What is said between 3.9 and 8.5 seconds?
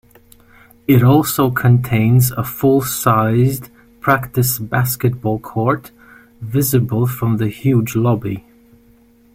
practice basketball court, visible from the huge lobby.